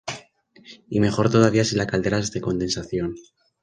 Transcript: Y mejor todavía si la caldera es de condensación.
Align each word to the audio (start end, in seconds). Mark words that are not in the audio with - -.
Y 0.89 0.99
mejor 0.99 1.29
todavía 1.29 1.63
si 1.63 1.75
la 1.75 1.85
caldera 1.85 2.17
es 2.17 2.31
de 2.31 2.41
condensación. 2.41 3.13